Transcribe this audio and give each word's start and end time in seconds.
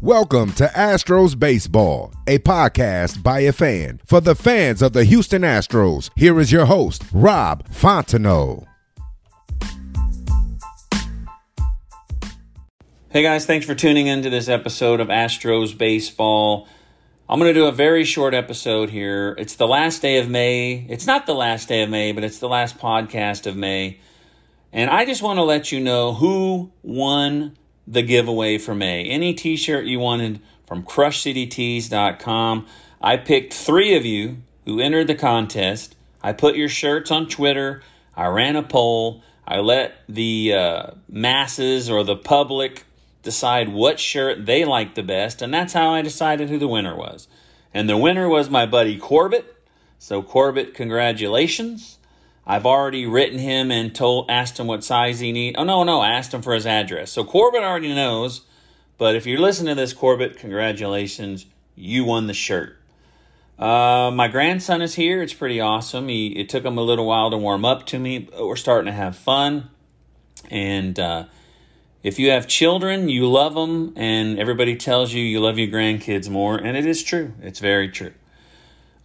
Welcome 0.00 0.52
to 0.52 0.66
Astros 0.66 1.36
Baseball, 1.36 2.14
a 2.28 2.38
podcast 2.38 3.20
by 3.20 3.40
a 3.40 3.52
fan 3.52 4.00
for 4.06 4.20
the 4.20 4.36
fans 4.36 4.80
of 4.80 4.92
the 4.92 5.02
Houston 5.02 5.42
Astros. 5.42 6.10
Here 6.14 6.38
is 6.38 6.52
your 6.52 6.66
host, 6.66 7.02
Rob 7.12 7.68
Fontenot. 7.68 8.64
Hey 13.10 13.22
guys, 13.24 13.44
thanks 13.44 13.66
for 13.66 13.74
tuning 13.74 14.06
in 14.06 14.22
to 14.22 14.30
this 14.30 14.48
episode 14.48 15.00
of 15.00 15.08
Astros 15.08 15.76
Baseball. 15.76 16.68
I'm 17.28 17.40
going 17.40 17.52
to 17.52 17.60
do 17.60 17.66
a 17.66 17.72
very 17.72 18.04
short 18.04 18.34
episode 18.34 18.90
here. 18.90 19.34
It's 19.36 19.56
the 19.56 19.66
last 19.66 20.00
day 20.00 20.18
of 20.18 20.28
May. 20.28 20.86
It's 20.88 21.08
not 21.08 21.26
the 21.26 21.34
last 21.34 21.66
day 21.66 21.82
of 21.82 21.90
May, 21.90 22.12
but 22.12 22.22
it's 22.22 22.38
the 22.38 22.48
last 22.48 22.78
podcast 22.78 23.48
of 23.48 23.56
May. 23.56 23.98
And 24.72 24.90
I 24.90 25.04
just 25.04 25.22
want 25.22 25.38
to 25.38 25.42
let 25.42 25.72
you 25.72 25.80
know 25.80 26.14
who 26.14 26.70
won 26.84 27.56
the 27.90 28.02
giveaway 28.02 28.58
for 28.58 28.74
May. 28.74 29.04
Any 29.04 29.34
t 29.34 29.56
shirt 29.56 29.86
you 29.86 29.98
wanted 29.98 30.40
from 30.66 30.82
crushcitytees.com. 30.82 32.66
I 33.00 33.16
picked 33.16 33.54
three 33.54 33.96
of 33.96 34.04
you 34.04 34.38
who 34.64 34.80
entered 34.80 35.06
the 35.06 35.14
contest. 35.14 35.96
I 36.22 36.32
put 36.32 36.56
your 36.56 36.68
shirts 36.68 37.10
on 37.10 37.28
Twitter. 37.28 37.82
I 38.14 38.26
ran 38.26 38.56
a 38.56 38.62
poll. 38.62 39.22
I 39.46 39.60
let 39.60 39.94
the 40.08 40.52
uh, 40.54 40.90
masses 41.08 41.88
or 41.88 42.04
the 42.04 42.16
public 42.16 42.84
decide 43.22 43.70
what 43.70 43.98
shirt 43.98 44.44
they 44.44 44.64
liked 44.64 44.94
the 44.94 45.02
best, 45.02 45.40
and 45.40 45.52
that's 45.52 45.72
how 45.72 45.90
I 45.90 46.02
decided 46.02 46.48
who 46.48 46.58
the 46.58 46.68
winner 46.68 46.96
was. 46.96 47.28
And 47.72 47.88
the 47.88 47.96
winner 47.96 48.28
was 48.28 48.50
my 48.50 48.66
buddy 48.66 48.98
Corbett. 48.98 49.54
So, 49.98 50.22
Corbett, 50.22 50.74
congratulations. 50.74 51.97
I've 52.50 52.64
already 52.64 53.04
written 53.04 53.38
him 53.38 53.70
and 53.70 53.94
told 53.94 54.30
asked 54.30 54.58
him 54.58 54.66
what 54.66 54.82
size 54.82 55.20
he 55.20 55.32
need. 55.32 55.56
Oh 55.58 55.64
no, 55.64 55.84
no, 55.84 56.00
I 56.00 56.12
asked 56.12 56.32
him 56.32 56.40
for 56.40 56.54
his 56.54 56.66
address. 56.66 57.12
So 57.12 57.22
Corbett 57.22 57.62
already 57.62 57.94
knows. 57.94 58.40
But 58.96 59.14
if 59.14 59.26
you're 59.26 59.38
listening 59.38 59.76
to 59.76 59.80
this, 59.80 59.92
Corbett, 59.92 60.38
congratulations, 60.38 61.44
you 61.76 62.04
won 62.04 62.26
the 62.26 62.34
shirt. 62.34 62.76
Uh, 63.58 64.10
my 64.14 64.28
grandson 64.28 64.80
is 64.80 64.94
here. 64.94 65.22
It's 65.22 65.34
pretty 65.34 65.60
awesome. 65.60 66.08
He 66.08 66.28
it 66.28 66.48
took 66.48 66.64
him 66.64 66.78
a 66.78 66.82
little 66.82 67.06
while 67.06 67.30
to 67.30 67.36
warm 67.36 67.66
up 67.66 67.84
to 67.86 67.98
me. 67.98 68.20
But 68.20 68.46
we're 68.46 68.56
starting 68.56 68.86
to 68.86 68.96
have 68.96 69.14
fun, 69.14 69.68
and 70.50 70.98
uh, 70.98 71.24
if 72.02 72.18
you 72.18 72.30
have 72.30 72.46
children, 72.46 73.08
you 73.08 73.28
love 73.28 73.54
them, 73.54 73.92
and 73.96 74.38
everybody 74.38 74.76
tells 74.76 75.12
you 75.12 75.22
you 75.22 75.40
love 75.40 75.58
your 75.58 75.68
grandkids 75.68 76.30
more, 76.30 76.56
and 76.56 76.76
it 76.76 76.86
is 76.86 77.02
true. 77.02 77.34
It's 77.42 77.58
very 77.58 77.88
true. 77.88 78.14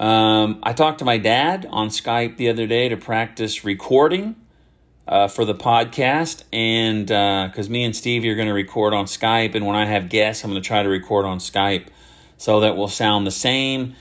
Um, 0.00 0.60
I 0.62 0.72
talked 0.72 1.00
to 1.00 1.04
my 1.04 1.18
dad 1.18 1.68
on 1.70 1.90
Skype 1.90 2.38
the 2.38 2.48
other 2.48 2.66
day 2.66 2.88
to 2.88 2.96
practice 2.96 3.66
recording 3.66 4.34
uh, 5.06 5.28
for 5.28 5.44
the 5.44 5.54
podcast, 5.54 6.44
and 6.54 7.06
because 7.06 7.68
uh, 7.68 7.70
me 7.70 7.84
and 7.84 7.94
Stevie 7.94 8.30
are 8.30 8.34
going 8.34 8.48
to 8.48 8.54
record 8.54 8.94
on 8.94 9.04
Skype, 9.04 9.54
and 9.54 9.66
when 9.66 9.76
I 9.76 9.84
have 9.84 10.08
guests, 10.08 10.42
I'm 10.42 10.52
going 10.52 10.62
to 10.62 10.66
try 10.66 10.82
to 10.82 10.88
record 10.88 11.26
on 11.26 11.36
Skype 11.38 11.88
so 12.38 12.60
that 12.60 12.78
will 12.78 12.88
sound 12.88 13.26
the 13.26 13.30
same. 13.30 13.94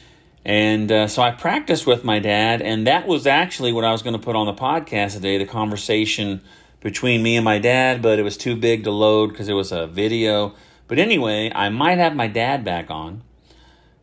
And 0.45 0.89
uh, 0.89 1.07
so 1.09 1.21
I 1.21 1.31
practiced 1.31 1.85
with 1.85 2.05
my 2.05 2.19
dad, 2.19 2.61
and 2.61 2.87
that 2.87 3.05
was 3.05 3.27
actually 3.27 3.73
what 3.73 3.83
I 3.83 3.91
was 3.91 4.01
going 4.01 4.13
to 4.13 4.23
put 4.23 4.37
on 4.37 4.45
the 4.45 4.53
podcast 4.53 5.15
today 5.15 5.37
the 5.37 5.43
conversation 5.43 6.39
between 6.79 7.21
me 7.21 7.35
and 7.35 7.43
my 7.43 7.59
dad, 7.59 8.01
but 8.01 8.19
it 8.19 8.23
was 8.23 8.37
too 8.37 8.55
big 8.55 8.85
to 8.85 8.91
load 8.91 9.31
because 9.31 9.49
it 9.49 9.53
was 9.53 9.73
a 9.73 9.85
video. 9.85 10.55
But 10.87 10.97
anyway, 10.97 11.51
I 11.53 11.67
might 11.67 11.97
have 11.97 12.15
my 12.15 12.27
dad 12.27 12.63
back 12.63 12.89
on 12.89 13.21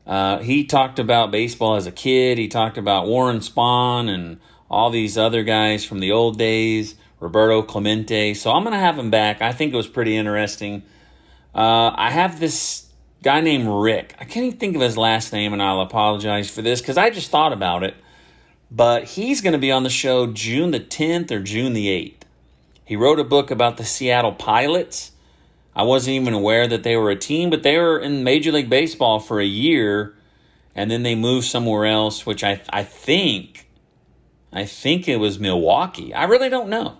uh, 0.07 0.39
he 0.39 0.65
talked 0.65 0.99
about 0.99 1.31
baseball 1.31 1.75
as 1.75 1.87
a 1.87 1.93
kid. 1.93 2.39
He 2.39 2.49
talked 2.49 2.79
about 2.79 3.07
Warren 3.07 3.39
Spahn 3.39 4.09
and 4.09 4.39
all 4.71 4.91
these 4.91 5.19
other 5.19 5.43
guys 5.43 5.85
from 5.85 5.99
the 5.99 6.13
old 6.13 6.39
days, 6.39 6.95
Roberto 7.19 7.63
Clemente. 7.63 8.35
So 8.35 8.53
I'm 8.53 8.63
going 8.63 8.75
to 8.75 8.79
have 8.79 8.99
him 8.99 9.11
back. 9.11 9.43
I 9.43 9.53
think 9.53 9.73
it 9.73 9.77
was 9.77 9.89
pretty 9.89 10.17
interesting. 10.17 10.85
Uh, 11.55 11.93
I 11.95 12.11
have 12.11 12.39
this 12.39 12.87
guy 13.23 13.41
named 13.41 13.67
Rick. 13.69 14.15
I 14.21 14.25
can't 14.25 14.47
even 14.47 14.59
think 14.59 14.77
of 14.77 14.83
his 14.83 14.97
last 14.97 15.33
name, 15.33 15.53
and 15.53 15.63
I'll 15.63 15.81
apologize 15.81 16.49
for 16.51 16.63
this 16.63 16.81
because 16.81 16.99
I 16.99 17.11
just 17.11 17.31
thought 17.31 17.53
about 17.53 17.83
it. 17.83 17.95
But 18.71 19.05
he's 19.05 19.41
going 19.41 19.53
to 19.53 19.59
be 19.59 19.73
on 19.73 19.83
the 19.83 19.91
show 19.91 20.27
June 20.27 20.71
the 20.71 20.81
10th 20.81 21.31
or 21.31 21.41
June 21.41 21.73
the 21.73 21.87
8th. 21.89 22.23
He 22.85 22.95
wrote 22.95 23.19
a 23.19 23.25
book 23.25 23.51
about 23.51 23.77
the 23.77 23.85
Seattle 23.85 24.33
Pilots 24.33 25.13
I 25.77 25.83
wasn't 25.83 26.15
even 26.15 26.33
aware 26.33 26.67
that 26.67 26.83
they 26.85 26.97
were 26.97 27.11
a 27.11 27.17
team, 27.17 27.51
but 27.51 27.63
they 27.63 27.77
were 27.77 27.99
in 27.99 28.25
Major 28.25 28.51
League 28.51 28.71
Baseball 28.71 29.21
for 29.21 29.41
a 29.41 29.47
year, 29.47 30.17
and 30.75 30.91
then 30.91 31.03
they 31.03 31.15
moved 31.15 31.47
somewhere 31.47 31.85
else, 31.85 32.25
which 32.25 32.43
I 32.43 32.63
I 32.71 32.83
think 32.83 33.69
I 34.51 34.65
think 34.65 35.07
it 35.07 35.19
was 35.19 35.39
Milwaukee. 35.39 36.15
I 36.15 36.25
really 36.25 36.49
don't 36.49 36.71
know, 36.71 36.97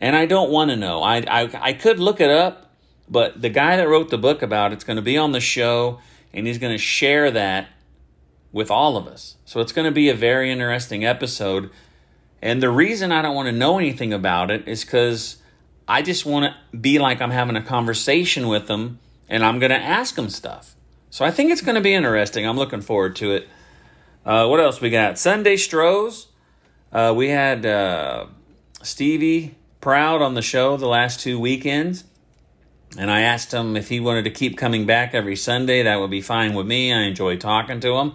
and 0.00 0.14
I 0.14 0.26
don't 0.26 0.52
want 0.52 0.70
to 0.70 0.76
know. 0.76 1.02
I, 1.02 1.24
I 1.28 1.50
I 1.60 1.72
could 1.72 1.98
look 1.98 2.20
it 2.20 2.30
up, 2.30 2.72
but 3.08 3.42
the 3.42 3.50
guy 3.50 3.76
that 3.76 3.88
wrote 3.88 4.10
the 4.10 4.18
book 4.18 4.42
about 4.42 4.72
it's 4.72 4.84
going 4.84 4.96
to 4.96 5.02
be 5.02 5.18
on 5.18 5.32
the 5.32 5.40
show, 5.40 5.98
and 6.32 6.46
he's 6.46 6.58
going 6.58 6.72
to 6.72 6.78
share 6.78 7.32
that 7.32 7.68
with 8.52 8.70
all 8.70 8.96
of 8.96 9.08
us. 9.08 9.34
So 9.44 9.60
it's 9.60 9.72
going 9.72 9.86
to 9.86 9.92
be 9.92 10.08
a 10.08 10.14
very 10.14 10.52
interesting 10.52 11.04
episode. 11.04 11.68
And 12.40 12.62
the 12.62 12.70
reason 12.70 13.10
I 13.10 13.22
don't 13.22 13.34
want 13.34 13.46
to 13.46 13.52
know 13.52 13.78
anything 13.78 14.12
about 14.12 14.52
it 14.52 14.68
is 14.68 14.84
because 14.84 15.38
I 15.86 16.02
just 16.02 16.24
want 16.24 16.46
to 16.46 16.76
be 16.76 16.98
like 16.98 17.20
I'm 17.20 17.30
having 17.30 17.56
a 17.56 17.62
conversation 17.62 18.48
with 18.48 18.66
them 18.66 18.98
and 19.28 19.44
I'm 19.44 19.58
going 19.58 19.70
to 19.70 19.76
ask 19.76 20.14
them 20.14 20.30
stuff. 20.30 20.74
So 21.10 21.24
I 21.24 21.30
think 21.30 21.50
it's 21.50 21.60
going 21.60 21.74
to 21.76 21.80
be 21.80 21.94
interesting. 21.94 22.46
I'm 22.46 22.56
looking 22.56 22.80
forward 22.80 23.16
to 23.16 23.32
it. 23.32 23.48
Uh, 24.24 24.46
what 24.46 24.60
else 24.60 24.80
we 24.80 24.90
got? 24.90 25.18
Sunday 25.18 25.56
Stros. 25.56 26.28
Uh, 26.92 27.12
we 27.14 27.28
had 27.28 27.66
uh, 27.66 28.26
Stevie 28.82 29.54
Proud 29.80 30.22
on 30.22 30.34
the 30.34 30.42
show 30.42 30.76
the 30.76 30.86
last 30.86 31.20
two 31.20 31.38
weekends. 31.38 32.04
And 32.96 33.10
I 33.10 33.22
asked 33.22 33.52
him 33.52 33.76
if 33.76 33.88
he 33.88 34.00
wanted 34.00 34.24
to 34.24 34.30
keep 34.30 34.56
coming 34.56 34.86
back 34.86 35.14
every 35.14 35.36
Sunday. 35.36 35.82
That 35.82 36.00
would 36.00 36.10
be 36.10 36.20
fine 36.20 36.54
with 36.54 36.66
me. 36.66 36.92
I 36.92 37.02
enjoy 37.02 37.36
talking 37.36 37.80
to 37.80 37.96
him. 37.96 38.12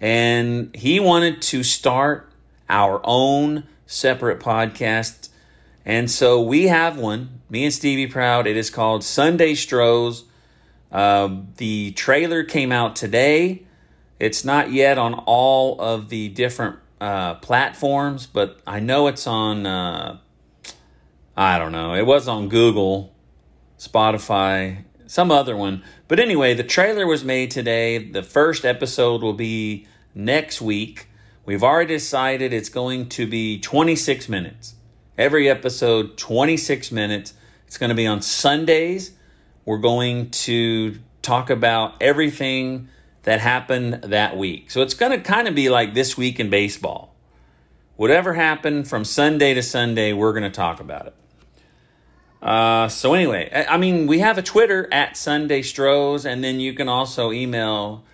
And 0.00 0.74
he 0.74 0.98
wanted 0.98 1.42
to 1.42 1.62
start 1.62 2.32
our 2.68 3.00
own 3.04 3.64
separate 3.86 4.40
podcast 4.40 5.28
and 5.88 6.10
so 6.10 6.42
we 6.42 6.64
have 6.64 6.98
one, 6.98 7.40
me 7.48 7.64
and 7.64 7.72
Stevie 7.72 8.08
Proud. 8.08 8.46
It 8.46 8.58
is 8.58 8.68
called 8.68 9.02
Sunday 9.02 9.54
Stros. 9.54 10.26
Uh, 10.92 11.36
the 11.56 11.92
trailer 11.92 12.44
came 12.44 12.72
out 12.72 12.94
today. 12.94 13.62
It's 14.20 14.44
not 14.44 14.70
yet 14.70 14.98
on 14.98 15.14
all 15.14 15.80
of 15.80 16.10
the 16.10 16.28
different 16.28 16.76
uh, 17.00 17.36
platforms, 17.36 18.26
but 18.26 18.60
I 18.66 18.80
know 18.80 19.06
it's 19.06 19.26
on, 19.26 19.64
uh, 19.64 20.18
I 21.34 21.58
don't 21.58 21.72
know, 21.72 21.94
it 21.94 22.04
was 22.04 22.28
on 22.28 22.50
Google, 22.50 23.14
Spotify, 23.78 24.84
some 25.06 25.30
other 25.30 25.56
one. 25.56 25.82
But 26.06 26.20
anyway, 26.20 26.52
the 26.52 26.64
trailer 26.64 27.06
was 27.06 27.24
made 27.24 27.50
today. 27.50 27.96
The 27.96 28.22
first 28.22 28.66
episode 28.66 29.22
will 29.22 29.32
be 29.32 29.86
next 30.14 30.60
week. 30.60 31.08
We've 31.46 31.64
already 31.64 31.94
decided 31.94 32.52
it's 32.52 32.68
going 32.68 33.08
to 33.08 33.26
be 33.26 33.58
26 33.58 34.28
minutes. 34.28 34.74
Every 35.18 35.50
episode, 35.50 36.16
26 36.16 36.92
minutes. 36.92 37.34
It's 37.66 37.76
going 37.76 37.88
to 37.88 37.96
be 37.96 38.06
on 38.06 38.22
Sundays. 38.22 39.10
We're 39.64 39.78
going 39.78 40.30
to 40.30 40.96
talk 41.22 41.50
about 41.50 41.94
everything 42.00 42.88
that 43.24 43.40
happened 43.40 43.94
that 44.04 44.36
week. 44.36 44.70
So 44.70 44.80
it's 44.80 44.94
going 44.94 45.10
to 45.10 45.18
kind 45.18 45.48
of 45.48 45.56
be 45.56 45.70
like 45.70 45.92
this 45.92 46.16
week 46.16 46.38
in 46.38 46.50
baseball. 46.50 47.16
Whatever 47.96 48.34
happened 48.34 48.86
from 48.86 49.04
Sunday 49.04 49.54
to 49.54 49.62
Sunday, 49.62 50.12
we're 50.12 50.32
going 50.32 50.44
to 50.44 50.50
talk 50.50 50.78
about 50.78 51.08
it. 51.08 51.14
Uh, 52.40 52.86
so 52.86 53.12
anyway, 53.14 53.50
I, 53.52 53.74
I 53.74 53.76
mean, 53.76 54.06
we 54.06 54.20
have 54.20 54.38
a 54.38 54.42
Twitter 54.42 54.88
at 54.92 55.16
Sunday 55.16 55.62
Stros, 55.62 56.26
and 56.26 56.44
then 56.44 56.60
you 56.60 56.74
can 56.74 56.88
also 56.88 57.32
email 57.32 58.04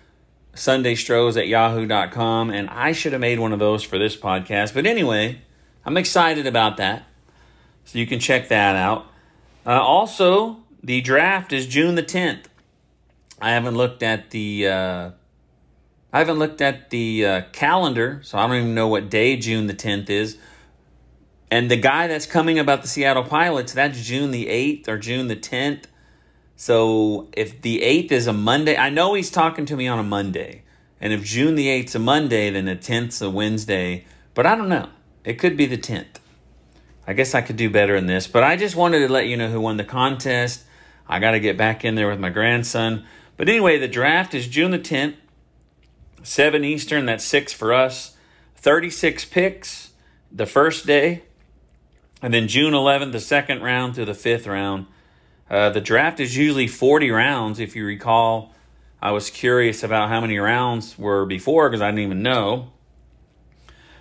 sundaystros 0.55 1.37
at 1.37 1.47
yahoo.com. 1.47 2.49
And 2.49 2.67
I 2.67 2.93
should 2.93 3.11
have 3.11 3.21
made 3.21 3.37
one 3.37 3.53
of 3.53 3.59
those 3.59 3.83
for 3.83 3.99
this 3.99 4.15
podcast. 4.15 4.73
But 4.73 4.87
anyway, 4.87 5.43
I'm 5.85 5.97
excited 5.97 6.47
about 6.47 6.77
that. 6.77 7.05
So 7.85 7.99
you 7.99 8.07
can 8.07 8.19
check 8.19 8.49
that 8.49 8.75
out. 8.75 9.05
Uh, 9.65 9.79
also, 9.79 10.57
the 10.83 11.01
draft 11.01 11.53
is 11.53 11.67
June 11.67 11.95
the 11.95 12.03
10th. 12.03 12.45
I 13.39 13.51
haven't 13.51 13.75
looked 13.75 14.01
at 14.01 14.31
the 14.31 14.67
uh, 14.67 15.11
I 16.13 16.19
haven't 16.19 16.39
looked 16.39 16.61
at 16.61 16.89
the 16.91 17.25
uh, 17.25 17.41
calendar, 17.51 18.21
so 18.23 18.37
I 18.37 18.47
don't 18.47 18.55
even 18.55 18.75
know 18.75 18.87
what 18.87 19.09
day 19.09 19.35
June 19.35 19.67
the 19.67 19.73
10th 19.73 20.09
is. 20.09 20.37
And 21.51 21.69
the 21.69 21.75
guy 21.75 22.07
that's 22.07 22.25
coming 22.25 22.57
about 22.57 22.81
the 22.81 22.87
Seattle 22.87 23.23
Pilots, 23.23 23.73
that's 23.73 24.01
June 24.01 24.31
the 24.31 24.47
8th 24.47 24.87
or 24.87 24.97
June 24.97 25.27
the 25.27 25.35
10th. 25.35 25.85
So 26.55 27.27
if 27.33 27.61
the 27.61 27.81
8th 27.81 28.11
is 28.11 28.27
a 28.27 28.33
Monday, 28.33 28.77
I 28.77 28.89
know 28.89 29.13
he's 29.13 29.29
talking 29.29 29.65
to 29.65 29.75
me 29.75 29.87
on 29.87 29.99
a 29.99 30.03
Monday. 30.03 30.63
And 31.01 31.11
if 31.11 31.23
June 31.23 31.55
the 31.55 31.67
8th 31.67 31.85
is 31.85 31.95
a 31.95 31.99
Monday, 31.99 32.49
then 32.49 32.65
the 32.65 32.75
10th's 32.75 33.21
a 33.21 33.29
Wednesday. 33.29 34.05
But 34.33 34.45
I 34.45 34.55
don't 34.55 34.69
know. 34.69 34.89
It 35.25 35.39
could 35.39 35.57
be 35.57 35.65
the 35.65 35.77
10th. 35.77 36.19
I 37.07 37.13
guess 37.13 37.35
I 37.35 37.41
could 37.41 37.57
do 37.57 37.69
better 37.69 37.95
in 37.95 38.05
this. 38.05 38.27
But 38.27 38.43
I 38.43 38.55
just 38.55 38.75
wanted 38.75 38.99
to 38.99 39.11
let 39.11 39.27
you 39.27 39.35
know 39.35 39.49
who 39.49 39.59
won 39.59 39.77
the 39.77 39.83
contest. 39.83 40.63
I 41.07 41.19
got 41.19 41.31
to 41.31 41.39
get 41.39 41.57
back 41.57 41.83
in 41.83 41.95
there 41.95 42.07
with 42.07 42.19
my 42.19 42.29
grandson. 42.29 43.05
But 43.37 43.49
anyway, 43.49 43.77
the 43.77 43.87
draft 43.87 44.33
is 44.33 44.47
June 44.47 44.71
the 44.71 44.79
10th, 44.79 45.15
7 46.23 46.63
Eastern. 46.63 47.05
That's 47.05 47.25
6 47.25 47.53
for 47.53 47.73
us. 47.73 48.15
36 48.55 49.25
picks 49.25 49.91
the 50.31 50.45
first 50.45 50.85
day. 50.85 51.23
And 52.21 52.33
then 52.33 52.47
June 52.47 52.73
11th, 52.73 53.11
the 53.11 53.19
second 53.19 53.61
round 53.61 53.95
through 53.95 54.05
the 54.05 54.13
fifth 54.13 54.47
round. 54.47 54.87
Uh, 55.49 55.69
the 55.69 55.81
draft 55.81 56.19
is 56.19 56.35
usually 56.35 56.67
40 56.67 57.11
rounds. 57.11 57.59
If 57.59 57.75
you 57.75 57.85
recall, 57.85 58.55
I 59.01 59.11
was 59.11 59.29
curious 59.29 59.83
about 59.83 60.09
how 60.09 60.21
many 60.21 60.39
rounds 60.39 60.97
were 60.97 61.25
before 61.25 61.69
because 61.69 61.81
I 61.81 61.91
didn't 61.91 62.05
even 62.05 62.23
know. 62.23 62.71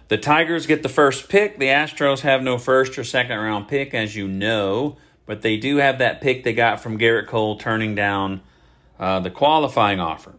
The 0.09 0.19
Tigers 0.19 0.67
get 0.67 0.83
the 0.83 0.89
first 0.89 1.29
pick. 1.29 1.59
The 1.59 1.67
Astros 1.67 2.21
have 2.21 2.43
no 2.43 2.59
first 2.59 2.99
or 2.99 3.05
second 3.05 3.39
round 3.39 3.69
pick, 3.69 3.95
as 3.95 4.15
you 4.15 4.29
know, 4.29 4.97
but 5.27 5.43
they 5.43 5.57
do 5.57 5.77
have 5.79 5.99
that 5.99 6.21
pick 6.21 6.45
they 6.45 6.53
got 6.53 6.81
from 6.81 6.99
Gerrit 6.99 7.27
Cole 7.27 7.57
turning 7.57 7.95
down 7.95 8.43
uh, 8.99 9.21
the 9.21 9.31
qualifying 9.31 10.01
offer. 10.01 10.35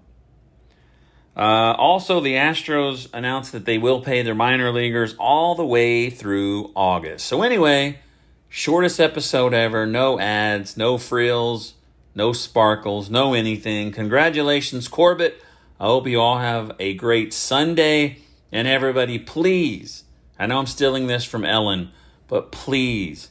Uh, 1.36 1.76
also, 1.78 2.22
the 2.22 2.36
Astros 2.36 3.10
announced 3.14 3.52
that 3.52 3.66
they 3.66 3.78
will 3.78 4.02
pay 4.02 4.22
their 4.22 4.36
minor 4.36 4.72
leaguers 4.72 5.16
all 5.20 5.56
the 5.56 5.66
way 5.66 6.10
through 6.10 6.72
August. 6.76 7.26
So, 7.26 7.42
anyway, 7.42 8.00
shortest 8.48 9.02
episode 9.02 9.54
ever. 9.54 9.86
No 9.86 10.18
ads, 10.18 10.78
no 10.78 10.98
frills, 10.98 11.74
no 12.14 12.32
sparkles, 12.32 13.10
no 13.10 13.34
anything. 13.34 13.92
Congratulations, 13.92 14.88
Corbett. 14.88 15.42
I 15.78 15.88
hope 15.88 16.08
you 16.08 16.22
all 16.22 16.38
have 16.38 16.72
a 16.80 16.94
great 16.94 17.34
Sunday. 17.34 18.20
And 18.52 18.68
everybody, 18.68 19.20
please, 19.20 20.04
I 20.40 20.46
know 20.48 20.60
I'm 20.60 20.68
stealing 20.68 21.08
this 21.08 21.26
from 21.26 21.44
Ellen, 21.46 21.92
but 22.28 22.52
please 22.52 23.30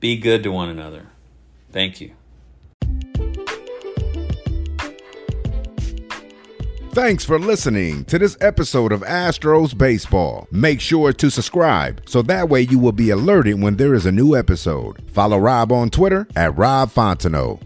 be 0.00 0.16
good 0.16 0.42
to 0.44 0.50
one 0.50 0.68
another. 0.68 1.06
Thank 1.70 2.00
you. 2.00 2.12
Thanks 6.96 7.26
for 7.26 7.38
listening 7.38 8.06
to 8.06 8.18
this 8.18 8.38
episode 8.40 8.90
of 8.90 9.02
Astros 9.02 9.76
Baseball. 9.76 10.48
Make 10.50 10.80
sure 10.80 11.12
to 11.12 11.30
subscribe 11.30 12.00
so 12.08 12.22
that 12.22 12.48
way 12.48 12.62
you 12.62 12.78
will 12.78 12.92
be 12.92 13.10
alerted 13.10 13.60
when 13.60 13.76
there 13.76 13.92
is 13.92 14.06
a 14.06 14.12
new 14.12 14.34
episode. 14.34 15.02
Follow 15.10 15.36
Rob 15.36 15.70
on 15.72 15.90
Twitter 15.90 16.26
at 16.34 16.56
Rob 16.56 16.90
Fontenot. 16.90 17.65